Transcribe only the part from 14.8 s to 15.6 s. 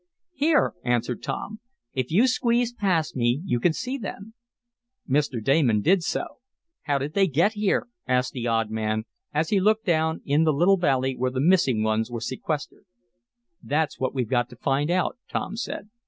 out," Tom